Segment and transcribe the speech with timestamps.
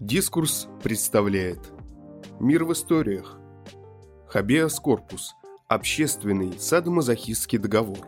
[0.00, 1.72] Дискурс представляет
[2.38, 3.38] Мир в историях
[4.28, 5.34] Хабеас корпус
[5.68, 8.06] Общественный садомазохистский договор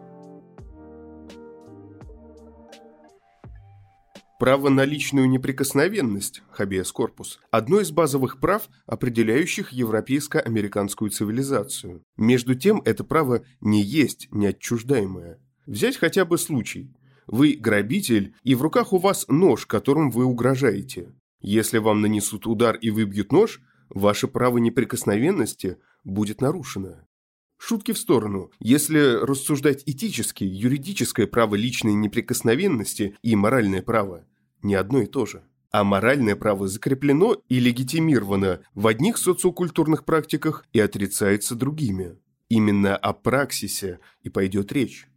[4.39, 12.03] Право на личную неприкосновенность, хабеас корпус, одно из базовых прав, определяющих европейско-американскую цивилизацию.
[12.17, 15.41] Между тем, это право не есть неотчуждаемое.
[15.67, 16.95] Взять хотя бы случай.
[17.27, 21.13] Вы грабитель, и в руках у вас нож, которым вы угрожаете.
[21.41, 27.07] Если вам нанесут удар и выбьют нож, ваше право неприкосновенности будет нарушено.
[27.59, 28.51] Шутки в сторону.
[28.61, 34.25] Если рассуждать этически, юридическое право личной неприкосновенности и моральное право
[34.63, 35.43] не одно и то же.
[35.71, 42.17] А моральное право закреплено и легитимировано в одних социокультурных практиках и отрицается другими.
[42.49, 45.08] Именно о праксисе и пойдет речь.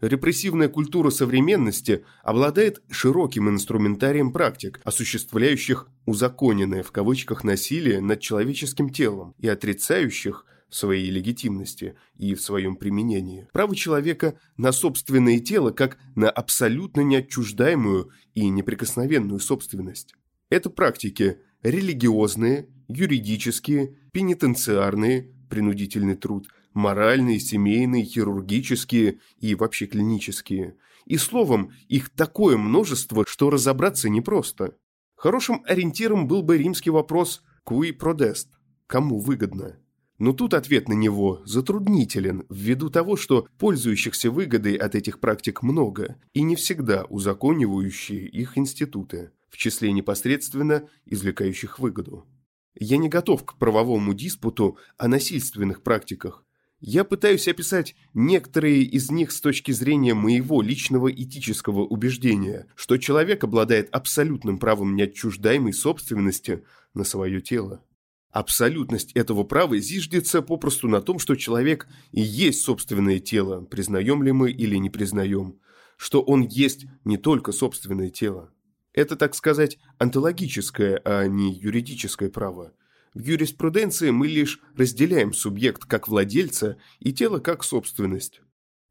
[0.00, 9.34] Репрессивная культура современности обладает широким инструментарием практик, осуществляющих «узаконенное» в кавычках насилие над человеческим телом
[9.38, 13.48] и отрицающих в своей легитимности и в своем применении.
[13.52, 20.14] Право человека на собственное тело как на абсолютно неотчуждаемую и неприкосновенную собственность.
[20.48, 30.76] Это практики религиозные, юридические, пенитенциарные, принудительный труд– моральные, семейные, хирургические и вообще клинические.
[31.06, 34.76] И словом, их такое множество, что разобраться непросто.
[35.16, 38.48] Хорошим ориентиром был бы римский вопрос «cui prodest»–
[38.86, 39.78] «кому выгодно?».
[40.18, 46.16] Но тут ответ на него затруднителен ввиду того, что пользующихся выгодой от этих практик много
[46.32, 52.26] и не всегда узаконивающие их институты, в числе непосредственно извлекающих выгоду.
[52.74, 56.44] Я не готов к правовому диспуту о насильственных практиках,
[56.80, 63.42] я пытаюсь описать некоторые из них с точки зрения моего личного этического убеждения, что человек
[63.42, 66.62] обладает абсолютным правом неотчуждаемой собственности
[66.94, 67.82] на свое тело.
[68.30, 74.32] Абсолютность этого права зиждется попросту на том, что человек и есть собственное тело, признаем ли
[74.32, 75.58] мы или не признаем,
[75.96, 78.52] что он есть не только собственное тело.
[78.92, 82.72] Это, так сказать, онтологическое, а не юридическое право–
[83.18, 88.40] в юриспруденции мы лишь разделяем субъект как владельца и тело как собственность.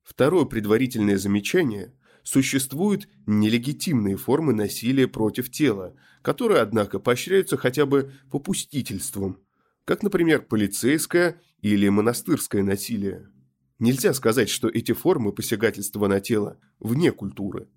[0.03, 1.93] Второе предварительное замечание–
[2.27, 9.39] существуют нелегитимные формы насилия против тела, которые, однако, поощряются хотя бы попустительством,
[9.85, 13.29] как, например, полицейское или монастырское насилие.
[13.79, 17.69] Нельзя сказать, что эти формы посягательства на тело вне культуры.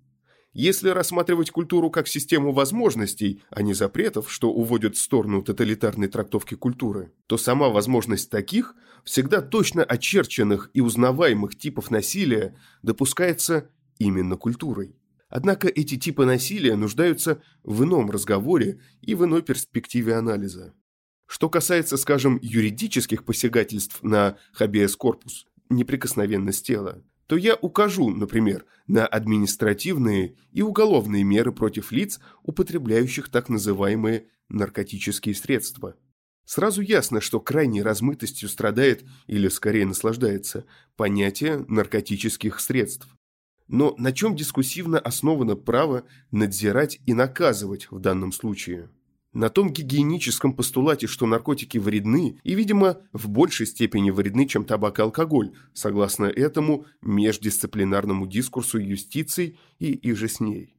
[0.53, 6.55] Если рассматривать культуру как систему возможностей, а не запретов, что уводят в сторону тоталитарной трактовки
[6.55, 8.75] культуры, то сама возможность таких,
[9.05, 14.97] всегда точно очерченных и узнаваемых типов насилия, допускается именно культурой.
[15.29, 20.73] Однако эти типы насилия нуждаются в ином разговоре и в иной перспективе анализа.
[21.27, 27.01] Что касается, скажем, юридических посягательств на habeas corpus, неприкосновенность тела,
[27.31, 35.33] то я укажу, например, на административные и уголовные меры против лиц, употребляющих так называемые наркотические
[35.33, 35.95] средства.
[36.43, 40.65] Сразу ясно, что крайней размытостью страдает, или скорее наслаждается,
[40.97, 43.07] понятие наркотических средств.
[43.69, 48.89] Но на чем дискуссивно основано право надзирать и наказывать в данном случае?
[49.33, 54.99] На том гигиеническом постулате, что наркотики вредны, и, видимо, в большей степени вредны, чем табак
[54.99, 60.75] и алкоголь, согласно этому междисциплинарному дискурсу юстиции и иже с ней.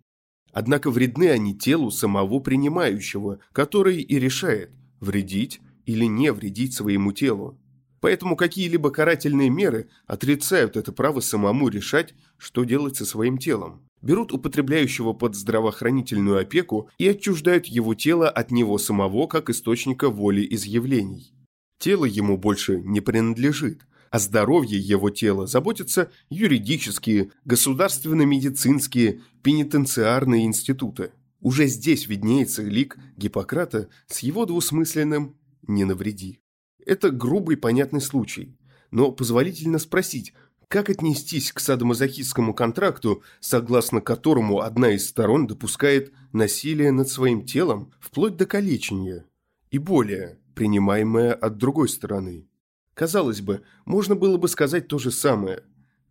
[0.52, 4.70] Однако вредны они телу самого принимающего, который и решает,
[5.00, 7.58] вредить или не вредить своему телу.
[8.00, 14.32] Поэтому какие-либо карательные меры отрицают это право самому решать, что делать со своим телом берут
[14.32, 21.32] употребляющего под здравоохранительную опеку и отчуждают его тело от него самого как источника воли изъявлений.
[21.78, 31.12] Тело ему больше не принадлежит, а здоровье его тела заботятся юридические, государственно-медицинские, пенитенциарные институты.
[31.40, 36.40] Уже здесь виднеется лик Гиппократа с его двусмысленным «не навреди».
[36.84, 38.56] Это грубый понятный случай,
[38.90, 40.34] но позволительно спросить,
[40.72, 47.92] как отнестись к садомазохистскому контракту, согласно которому одна из сторон допускает насилие над своим телом
[48.00, 49.26] вплоть до калечения,
[49.70, 52.48] и более, принимаемое от другой стороны?
[52.94, 55.62] Казалось бы, можно было бы сказать то же самое.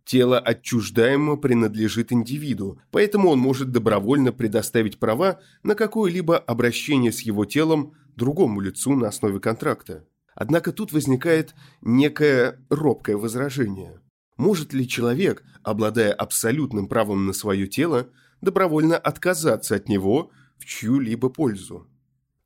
[0.04, 7.46] Тело отчуждаемо принадлежит индивиду, поэтому он может добровольно предоставить права на какое-либо обращение с его
[7.46, 10.06] телом другому лицу на основе контракта.
[10.36, 14.01] Однако тут возникает некое робкое возражение.
[14.36, 18.08] Может ли человек, обладая абсолютным правом на свое тело,
[18.40, 21.88] добровольно отказаться от него в чью-либо пользу?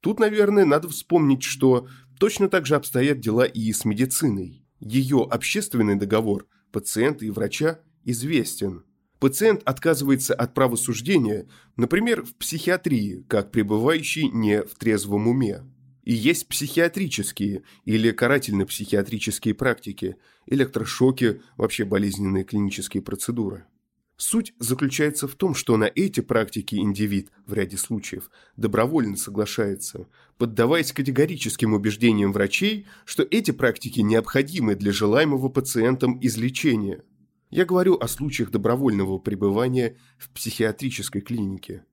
[0.00, 1.88] Тут, наверное, надо вспомнить, что
[2.18, 4.64] точно так же обстоят дела и с медициной.
[4.80, 8.84] Ее общественный договор пациента и врача известен.
[9.18, 15.62] Пациент отказывается от права суждения, например, в психиатрии, как пребывающий не в трезвом уме.
[16.06, 20.16] И есть психиатрические или карательно-психиатрические практики,
[20.46, 23.64] электрошоки, вообще болезненные клинические процедуры.
[24.16, 30.06] Суть заключается в том, что на эти практики индивид, в ряде случаев, добровольно соглашается,
[30.38, 37.02] поддаваясь категорическим убеждениям врачей, что эти практики необходимы для желаемого пациентам излечения.
[37.50, 41.84] Я говорю о случаях добровольного пребывания в психиатрической клинике.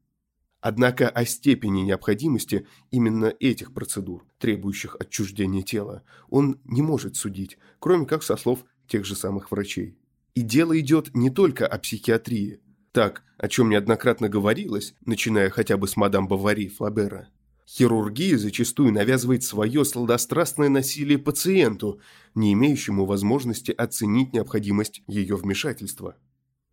[0.63, 8.05] Однако о степени необходимости именно этих процедур, требующих отчуждения тела, он не может судить, кроме
[8.05, 9.97] как со слов тех же самых врачей.
[10.35, 12.61] И дело идет не только о психиатрии.
[12.93, 17.27] Так, о чем неоднократно говорилось, начиная хотя бы с мадам Бавари Флабера.
[17.67, 21.99] Хирургия зачастую навязывает свое сладострастное насилие пациенту,
[22.35, 26.15] не имеющему возможности оценить необходимость ее вмешательства.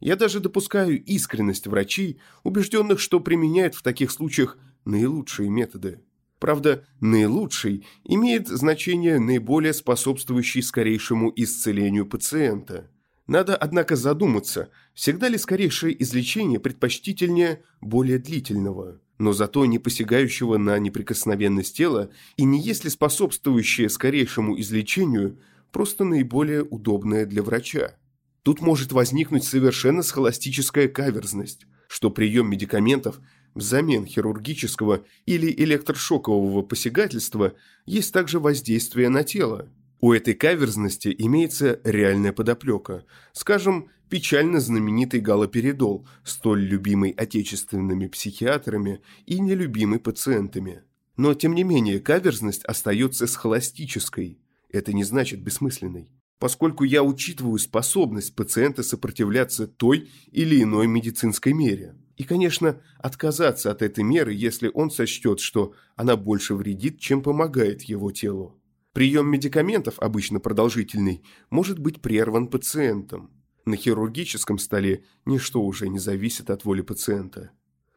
[0.01, 6.01] Я даже допускаю искренность врачей, убежденных, что применяют в таких случаях наилучшие методы.
[6.39, 12.91] Правда, наилучший имеет значение наиболее способствующий скорейшему исцелению пациента.
[13.27, 20.79] Надо, однако, задуматься, всегда ли скорейшее излечение предпочтительнее более длительного, но зато не посягающего на
[20.79, 25.39] неприкосновенность тела и не есть ли способствующее скорейшему излечению
[25.71, 27.97] просто наиболее удобное для врача.
[28.43, 33.21] Тут может возникнуть совершенно схоластическая каверзность, что прием медикаментов
[33.55, 37.55] взамен хирургического или электрошокового посягательства
[37.85, 39.69] есть также воздействие на тело.
[40.01, 43.05] У этой каверзности имеется реальная подоплека.
[43.33, 50.85] Скажем, печально знаменитый галоперидол, столь любимый отечественными психиатрами и нелюбимый пациентами.
[51.19, 54.39] Но, тем не менее, каверзность остается схоластической.
[54.71, 56.09] Это не значит бессмысленной
[56.41, 61.95] поскольку я учитываю способность пациента сопротивляться той или иной медицинской мере.
[62.17, 67.83] И, конечно, отказаться от этой меры, если он сочтет, что она больше вредит, чем помогает
[67.83, 68.59] его телу.
[68.95, 73.31] Прием медикаментов, обычно продолжительный, может быть прерван пациентом.
[73.67, 77.51] На хирургическом столе ничто уже не зависит от воли пациента.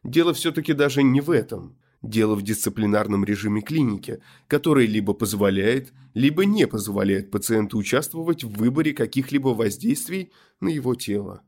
[0.04, 1.78] Дело все-таки даже не в этом.
[2.04, 8.92] Дело в дисциплинарном режиме клиники, который либо позволяет, либо не позволяет пациенту участвовать в выборе
[8.92, 10.30] каких-либо воздействий
[10.60, 11.40] на его тело.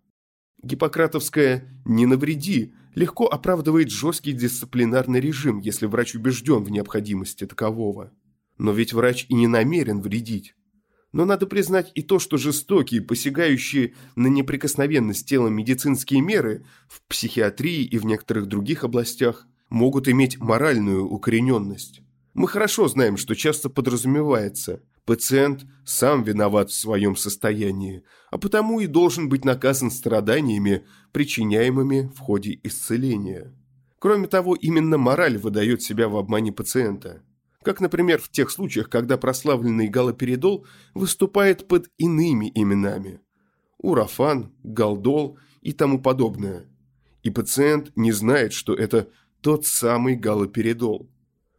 [0.63, 8.15] Гиппократовская «не навреди» легко оправдывает жесткий дисциплинарный режим, если врач убежден в необходимости такового.
[8.57, 10.55] Но ведь врач и не намерен вредить.
[11.13, 17.85] Но надо признать и то, что жестокие, посягающие на неприкосновенность тела медицинские меры в психиатрии
[17.85, 22.03] и в некоторых других областях– могут иметь моральную укорененность.
[22.35, 28.87] Мы хорошо знаем, что часто подразумевается– пациент сам виноват в своем состоянии, а потому и
[28.87, 33.55] должен быть наказан страданиями, причиняемыми в ходе исцеления.
[33.99, 37.23] Кроме того, именно мораль выдает себя в обмане пациента.
[37.63, 43.21] Как, например, в тех случаях, когда прославленный галоперидол выступает под иными именами–
[43.79, 46.67] урафан, галдол и тому подобное.
[47.23, 49.09] И пациент не знает, что это
[49.47, 51.09] тот самый галоперидол.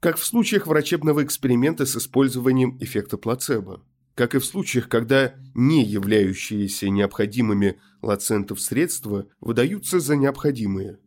[0.02, 3.82] Как в случаях врачебного эксперимента с использованием эффекта плацебо.
[4.14, 11.00] Как и в случаях, когда не являющиеся необходимыми лацентов средства выдаются за необходимые.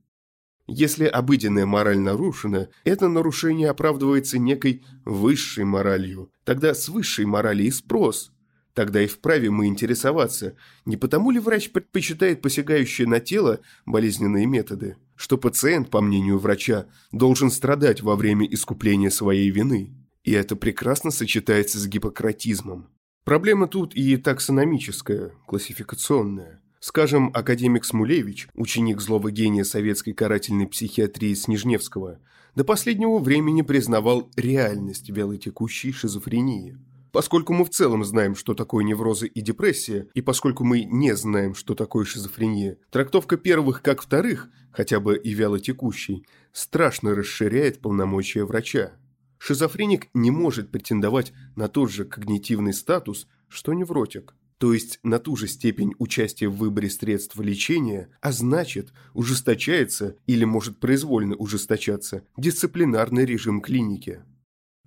[0.67, 6.33] Если обыденная мораль нарушена, это нарушение оправдывается некой высшей моралью.
[6.45, 8.33] Тогда с высшей морали и спрос.
[8.73, 10.57] Тогда и вправе мы интересоваться,
[10.87, 16.87] не потому ли врач предпочитает посягающие на тело болезненные методы, что пациент, по мнению врача,
[17.13, 19.95] должен страдать во время искупления своей вины.
[20.25, 22.89] И это прекрасно сочетается с гипократизмом.
[23.27, 26.63] Проблема тут и таксономическая, классификационная.
[26.81, 32.19] Скажем, академик Смулевич, ученик злого гения советской карательной психиатрии Снежневского,
[32.55, 36.79] до последнего времени признавал реальность вялотекущей шизофрении–
[37.13, 41.55] Поскольку мы в целом знаем, что такое неврозы и депрессия, и поскольку мы не знаем,
[41.55, 48.45] что такое шизофрения, трактовка первых как вторых, хотя бы и вяло текущей, страшно расширяет полномочия
[48.45, 48.93] врача.
[49.39, 55.35] Шизофреник не может претендовать на тот же когнитивный статус, что невротик, то есть на ту
[55.37, 63.25] же степень участия в выборе средств лечения, а значит, ужесточается или может произвольно ужесточаться дисциплинарный
[63.25, 64.23] режим клиники.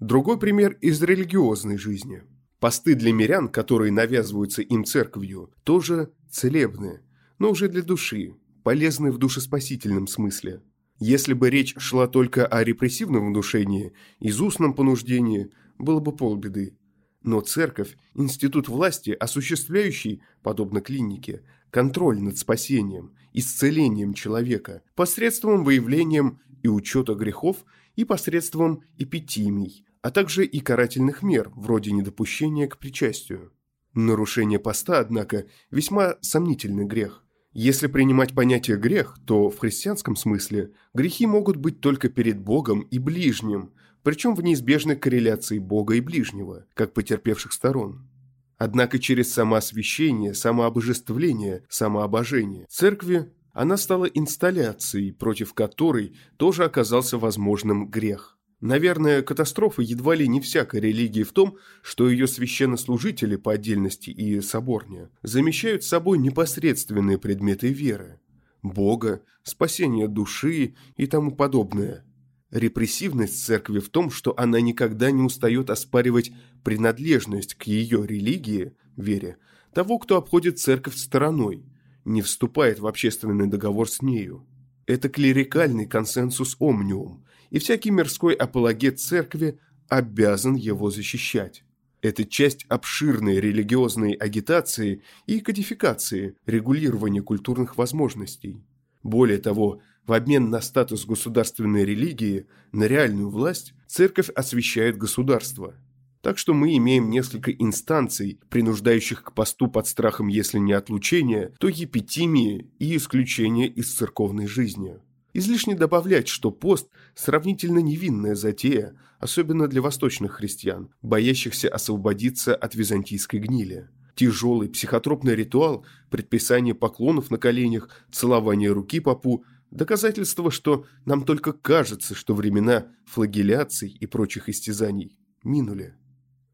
[0.04, 2.24] Другой пример из религиозной жизни.
[2.60, 7.02] Посты для мирян, которые навязываются им церковью, тоже целебные,
[7.40, 10.62] но уже для души, полезны в душеспасительном смысле.
[11.00, 16.78] Если бы речь шла только о репрессивном внушении, изустном понуждении, было бы полбеды.
[17.22, 26.68] Но церковь– институт власти, осуществляющий, подобно клинике, контроль над спасением, исцелением человека, посредством выявлением и
[26.68, 27.64] учета грехов
[27.96, 33.54] и посредством эпитимий, а также и карательных мер, вроде недопущения к причастию.
[33.94, 37.24] Нарушение поста, однако, весьма сомнительный грех.
[37.54, 43.00] Если принимать понятие «грех», то в христианском смысле грехи могут быть только перед Богом и
[43.00, 43.72] ближним,
[44.04, 48.10] причем в неизбежной корреляции Бога и ближнего, как потерпевших сторон.
[48.58, 58.38] Однако через самоосвящение, самообожествление, самообожение церкви она стала инсталляцией, против которой тоже оказался возможным грех.
[58.64, 64.40] Наверное, катастрофа едва ли не всякой религии в том, что ее священнослужители по отдельности и
[64.40, 68.22] соборне замещают собой непосредственные предметы веры–
[68.64, 72.06] Бога, спасение души и тому подобное.
[72.52, 76.32] Репрессивность церкви в том, что она никогда не устает оспаривать
[76.64, 79.40] принадлежность к ее религии, вере,
[79.74, 81.66] того, кто обходит церковь стороной,
[82.06, 84.48] не вступает в общественный договор с нею.
[84.86, 91.64] Это клерикальный консенсус омниум, и всякий мирской апологет церкви обязан его защищать.
[92.02, 98.66] Это часть обширной религиозной агитации и кодификации, регулирования культурных возможностей.
[99.04, 105.76] Более того, в обмен на статус государственной религии, на реальную власть, церковь освящает государство–
[106.24, 111.68] так что мы имеем несколько инстанций, принуждающих к посту под страхом, если не отлучения, то
[111.68, 114.96] епитимии и исключения из церковной жизни.
[115.34, 123.42] Излишне добавлять, что пост– сравнительно невинная затея, особенно для восточных христиан, боящихся освободиться от византийской
[123.42, 123.90] гнили.
[124.16, 132.16] Тяжелый психотропный ритуал, предписание поклонов на коленях, целование руки попу– доказательство, что нам только кажется,
[132.16, 135.96] что времена флагеляций и прочих истязаний минули.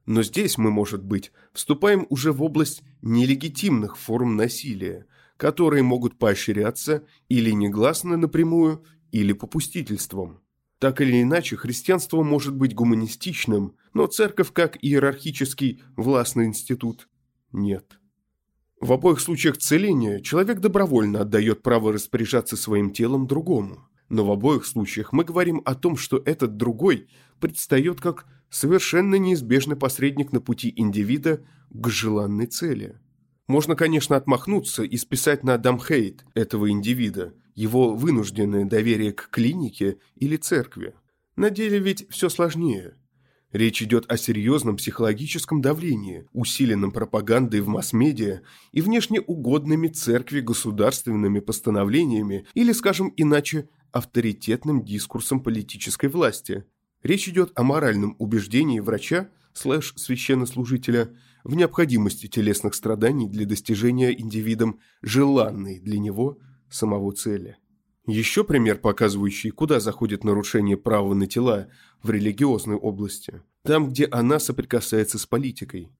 [0.09, 5.05] Но здесь мы, может быть, вступаем уже в область нелегитимных форм насилия,
[5.37, 10.41] которые могут поощряться или негласно напрямую, или попустительством.
[10.79, 17.07] Так или иначе, христианство может быть гуманистичным, но церковь как иерархический властный институт–
[17.51, 17.99] нет.
[18.81, 23.87] В обоих случаях целения человек добровольно отдает право распоряжаться своим телом другому.
[24.09, 27.07] Но в обоих случаях мы говорим о том, что этот другой
[27.39, 32.99] предстает как совершенно неизбежный посредник на пути индивида к желанной цели.
[33.47, 40.37] Можно, конечно, отмахнуться и списать на дамхейт этого индивида, его вынужденное доверие к клинике или
[40.37, 40.93] церкви.
[41.35, 42.95] На деле ведь все сложнее.
[43.51, 51.39] Речь идет о серьезном психологическом давлении, усиленном пропагандой в масс-медиа и внешне угодными церкви государственными
[51.39, 56.65] постановлениями или, скажем иначе, авторитетным дискурсом политической власти,
[57.03, 64.79] Речь идет о моральном убеждении врача слэш священнослужителя в необходимости телесных страданий для достижения индивидом
[65.01, 67.57] желанной для него самого цели.
[68.05, 71.69] Еще пример, показывающий, куда заходит нарушение права на тела
[72.03, 75.91] в религиозной области, там, где она соприкасается с политикой.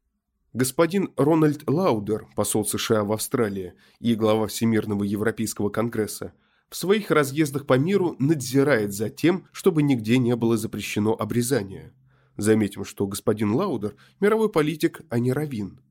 [0.51, 6.33] Господин Рональд Лаудер, посол США в Австралии и глава Всемирного Европейского Конгресса,
[6.69, 11.93] в своих разъездах по миру надзирает за тем, чтобы нигде не было запрещено обрезание.
[12.37, 15.81] Заметим, что господин Лаудер– мировой политик, а не раввин.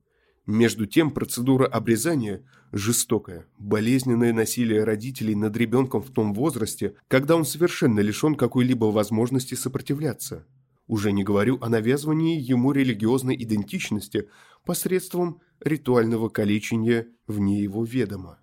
[0.47, 7.45] Между тем, процедура обрезания– жестокое, болезненное насилие родителей над ребенком в том возрасте, когда он
[7.45, 10.47] совершенно лишен какой-либо возможности сопротивляться.
[10.87, 14.27] Уже не говорю о навязывании ему религиозной идентичности
[14.65, 18.38] посредством ритуального калечения вне его ведома.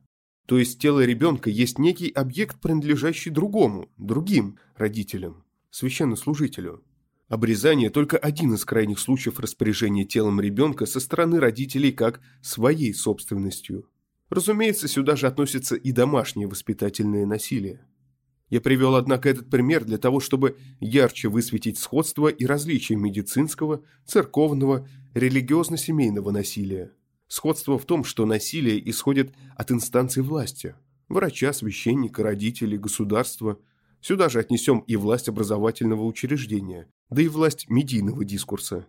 [0.46, 6.84] То есть тело ребенка есть некий объект, принадлежащий другому, другим родителям, священнослужителю.
[7.28, 13.88] Обрезание– только один из крайних случаев распоряжения телом ребенка со стороны родителей как своей собственностью.
[14.30, 17.84] Разумеется, сюда же относится и домашнее воспитательное насилие.
[18.48, 24.88] Я привел, однако, этот пример для того, чтобы ярче высветить сходство и различия медицинского, церковного,
[25.14, 26.92] религиозно-семейного насилия.
[27.28, 30.74] Сходство в том, что насилие исходит от инстанций власти–
[31.08, 33.58] врача, священника, родителей, государства.
[34.00, 38.86] Сюда же отнесем и власть образовательного учреждения, да и власть медийного дискурса.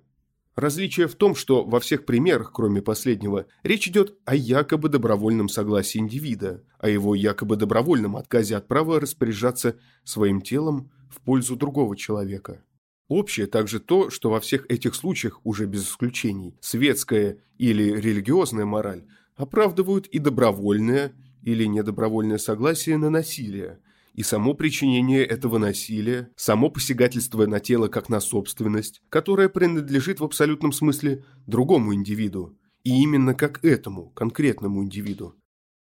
[0.55, 5.99] Различие в том, что во всех примерах, кроме последнего, речь идет о якобы добровольном согласии
[5.99, 12.63] индивида, о его якобы добровольном отказе от права распоряжаться своим телом в пользу другого человека.
[13.07, 19.05] Общее также то, что во всех этих случаях, уже без исключений, светская или религиозная мораль
[19.35, 23.79] оправдывают и добровольное или недобровольное согласие на насилие,
[24.13, 30.25] и само причинение этого насилия, само посягательство на тело как на собственность, которое принадлежит в
[30.25, 35.35] абсолютном смысле другому индивиду, и именно как этому, конкретному индивиду.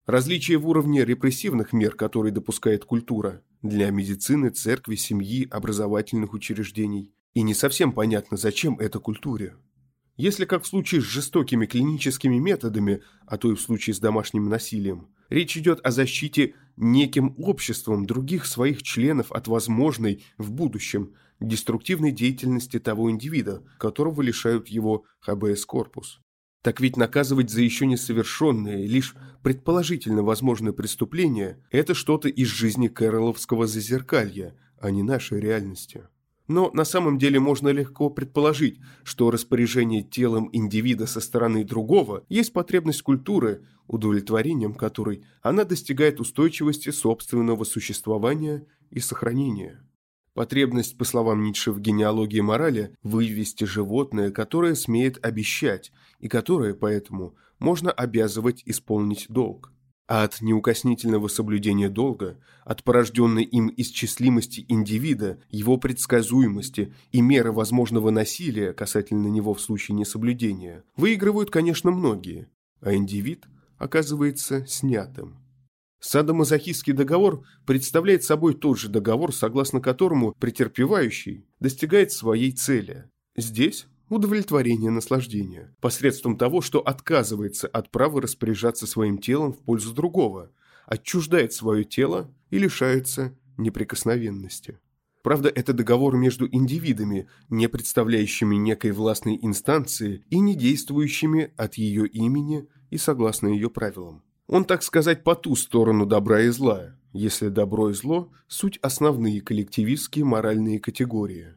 [0.06, 7.12] Различие в уровне репрессивных мер, которые допускает культура, для медицины, церкви, семьи, образовательных учреждений.
[7.34, 9.55] И не совсем понятно, зачем это культуре.
[10.15, 14.48] Если, как в случае с жестокими клиническими методами, а то и в случае с домашним
[14.48, 22.12] насилием, речь идет о защите неким обществом других своих членов от возможной в будущем деструктивной
[22.12, 26.23] деятельности того индивида, которого лишают его ХБС-корпус.
[26.63, 33.67] Так ведь наказывать за еще несовершенные, лишь предположительно возможные преступления– это что-то из жизни Кэроловского
[33.67, 36.08] зазеркалья, а не нашей реальности.
[36.48, 42.53] Но на самом деле можно легко предположить, что распоряжение телом индивида со стороны другого есть
[42.53, 49.84] потребность культуры, удовлетворением которой она достигает устойчивости собственного существования и сохранения.
[50.34, 57.36] Потребность, по словам Ницше в генеалогии морали, вывести животное, которое смеет обещать, и которое, поэтому,
[57.60, 59.74] можно обязывать исполнить долг
[60.08, 68.10] а от неукоснительного соблюдения долга, от порожденной им исчислимости индивида, его предсказуемости и меры возможного
[68.10, 72.50] насилия касательно него в случае несоблюдения, выигрывают, конечно, многие,
[72.82, 73.46] а индивид
[73.78, 75.43] оказывается снятым.
[76.03, 83.05] Садомазохистский договор представляет собой тот же договор, согласно которому претерпевающий достигает своей цели.
[83.38, 90.51] Здесь удовлетворение наслаждения, посредством того, что отказывается от права распоряжаться своим телом в пользу другого,
[90.88, 94.79] отчуждает свое тело и лишается неприкосновенности.
[95.22, 102.07] Правда, это договор между индивидами, не представляющими некой властной инстанции и не действующими от ее
[102.07, 104.22] имени и согласно ее правилам.
[104.48, 109.42] Он, так сказать, по ту сторону добра и зла, если добро и зло– суть основные
[109.42, 111.56] коллективистские моральные категории.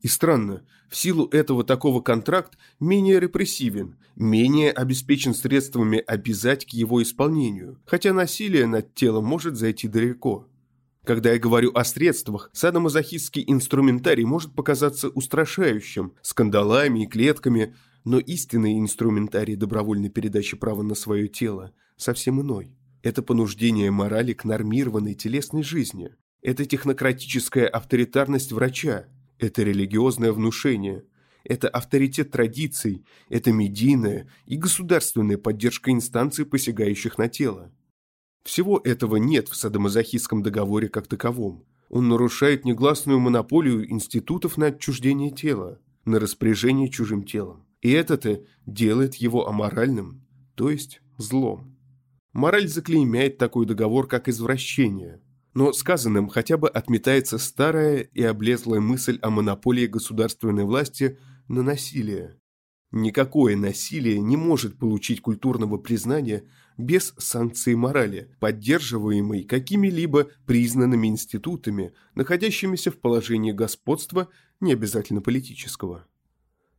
[0.00, 7.02] И странно, в силу этого такого контракт менее репрессивен, менее обеспечен средствами обязать к его
[7.02, 10.46] исполнению, хотя насилие над телом может зайти далеко.
[11.04, 18.78] Когда я говорю о средствах, садомазохистский инструментарий может показаться устрашающим, скандалами и клетками, но истинный
[18.78, 22.76] инструментарий добровольной передачи права на свое тело совсем иной.
[23.02, 26.10] Это понуждение морали к нормированной телесной жизни.
[26.42, 29.06] Это технократическая авторитарность врача,
[29.38, 31.04] это религиозное внушение,
[31.44, 37.72] это авторитет традиций, это медийная и государственная поддержка инстанций, посягающих на тело.
[38.44, 41.64] Всего этого нет в садомазохистском договоре как таковом.
[41.88, 47.66] Он нарушает негласную монополию институтов на отчуждение тела, на распоряжение чужим телом.
[47.80, 51.75] И это-то делает его аморальным, то есть злом.
[52.36, 55.20] Мораль заклеймяет такой договор как извращение–
[55.56, 61.18] но сказанным хотя бы отметается старая и облезлая мысль о монополии государственной власти
[61.48, 62.38] на насилие.
[62.90, 66.44] Никакое насилие не может получить культурного признания
[66.76, 74.28] без санкции морали, поддерживаемой какими-либо признанными институтами, находящимися в положении господства,
[74.60, 76.06] не обязательно политического.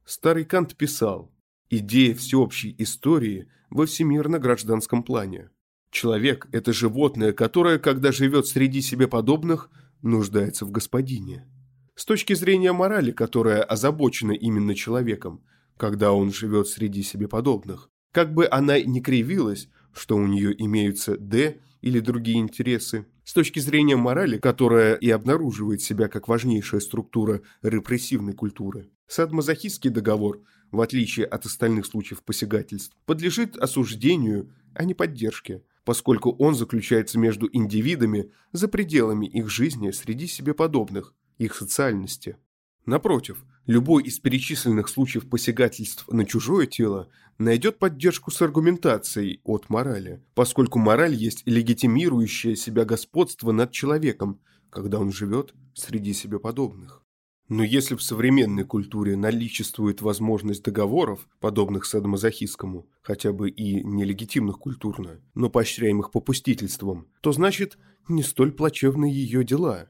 [0.05, 1.31] Старый Кант писал
[1.69, 5.49] «Идея всеобщей истории во всемирно-гражданском плане».
[5.91, 9.69] Человек– это животное, которое, когда живет среди себе подобных,
[10.01, 11.47] нуждается в господине.
[11.95, 15.43] С точки зрения морали, которая озабочена именно человеком,
[15.77, 21.17] когда он живет среди себе подобных, как бы она ни кривилась, что у нее имеются
[21.17, 27.41] «д» или другие интересы, с точки зрения морали, которая и обнаруживает себя как важнейшая структура
[27.61, 35.63] репрессивной культуры, садмазохистский договор, в отличие от остальных случаев посягательств, подлежит осуждению, а не поддержке,
[35.83, 42.37] поскольку он заключается между индивидами за пределами их жизни среди себе подобных, их социальности.
[42.85, 50.23] Напротив, любой из перечисленных случаев посягательств на чужое тело найдет поддержку с аргументацией от морали,
[50.35, 57.06] поскольку мораль есть легитимирующее себя господство над человеком, когда он живет среди себе подобных.
[57.49, 65.21] Но если в современной культуре наличествует возможность договоров, подобных садомазохистскому, хотя бы и нелегитимных культурно,
[65.33, 67.77] но поощряемых попустительством, то значит,
[68.09, 69.89] не столь плачевны ее дела.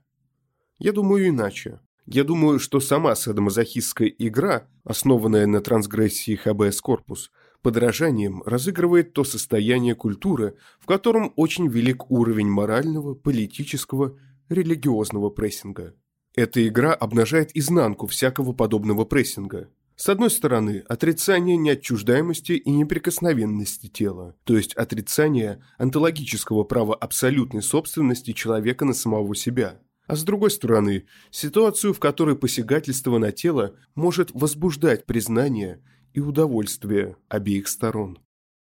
[0.78, 1.80] Я думаю иначе.
[2.06, 7.32] Я думаю, что сама садомазохистская игра, основанная на трансгрессии ХБС корпус,
[7.64, 14.18] подражанием разыгрывает то состояние культуры, в котором очень велик уровень морального, политического,
[14.48, 15.96] религиозного прессинга.
[16.38, 19.72] Эта игра обнажает изнанку всякого подобного прессинга.
[19.96, 28.34] С одной стороны, отрицание неотчуждаемости и неприкосновенности тела, то есть отрицание онтологического права абсолютной собственности
[28.34, 29.82] человека на самого себя.
[30.06, 35.82] А с другой стороны, ситуацию, в которой посягательство на тело может возбуждать признание
[36.14, 38.20] и удовольствие обеих сторон.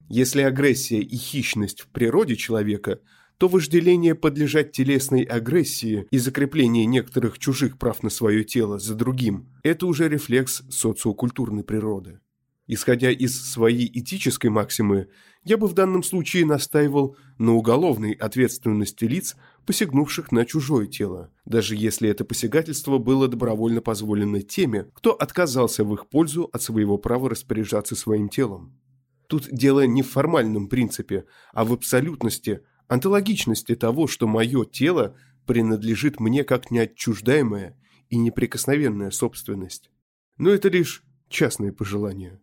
[0.08, 3.02] Если агрессия и хищность в природе человека–
[3.38, 9.50] то вожделение подлежать телесной агрессии и закрепление некоторых чужих прав на свое тело за другим–
[9.64, 12.20] это уже рефлекс социокультурной природы.
[12.68, 15.08] Исходя из своей этической максимы,
[15.44, 19.36] я бы в данном случае настаивал на уголовной ответственности лиц,
[19.68, 25.94] посягнувших на чужое тело, даже если это посягательство было добровольно позволено теми, кто отказался в
[25.94, 28.80] их пользу от своего права распоряжаться своим телом.
[29.28, 36.20] Тут дело не в формальном принципе, а в абсолютности– антологичности того, что мое тело принадлежит
[36.20, 37.78] мне как неотчуждаемая
[38.10, 39.90] и неприкосновенная собственность.
[40.38, 42.42] Но это лишь частные пожелания.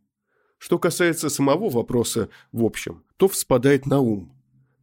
[0.59, 4.37] Что касается самого вопроса в общем, то вспадает на ум.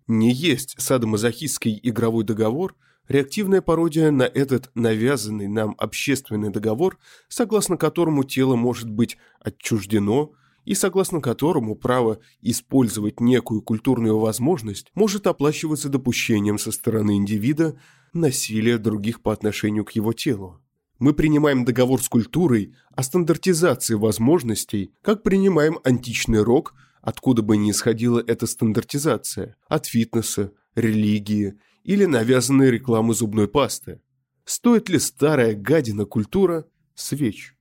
[0.07, 2.75] Не есть садомазохистский игровой договор
[3.07, 10.31] реактивная пародия на этот навязанный нам общественный договор, согласно которому тело может быть отчуждено,
[10.69, 17.75] и согласно которому право использовать некую культурную возможность может оплачиваться допущением со стороны индивида
[18.13, 20.61] насилия других по отношению к его телу.
[20.99, 27.71] Мы принимаем договор с культурой о стандартизации возможностей, как принимаем античный рок, откуда бы ни
[27.71, 34.01] исходила эта стандартизация, от фитнеса, религии или навязанной рекламы зубной пасты.
[34.45, 37.55] Стоит ли старая гадина культура свеч?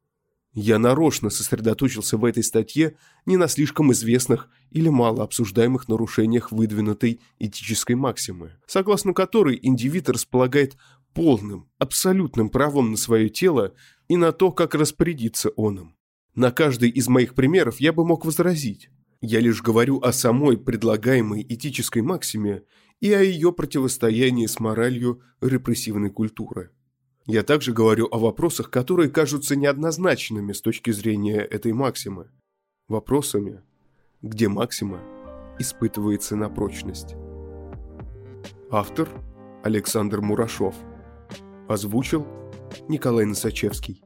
[0.61, 7.21] Я нарочно сосредоточился в этой статье не на слишком известных или мало обсуждаемых нарушениях выдвинутой
[7.39, 10.77] этической максимы, согласно которой индивид располагает
[11.15, 13.73] полным, абсолютным правом на свое тело
[14.09, 15.97] и на то, как распорядиться он им.
[16.35, 18.91] На каждый из моих примеров я бы мог возразить.
[19.21, 22.65] Я лишь говорю о самой предлагаемой этической максиме
[22.99, 26.73] и о ее противостоянии с моралью репрессивной культуры.
[27.31, 32.31] Я также говорю о вопросах, которые кажутся неоднозначными с точки зрения этой максимы.
[32.89, 33.61] Вопросами,
[34.23, 34.99] где максима
[35.59, 37.17] испытывается на прочность.
[38.71, 39.11] Автор
[39.63, 40.75] Александр Мурашов.
[41.69, 42.27] Озвучил
[42.89, 44.03] Николай Носачевский.